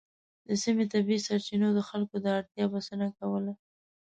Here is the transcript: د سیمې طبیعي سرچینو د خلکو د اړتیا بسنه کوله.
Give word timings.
د 0.47 0.49
سیمې 0.63 0.85
طبیعي 0.93 1.19
سرچینو 1.27 1.67
د 1.73 1.79
خلکو 1.89 2.15
د 2.19 2.25
اړتیا 2.37 2.65
بسنه 2.73 3.07
کوله. 3.17 3.53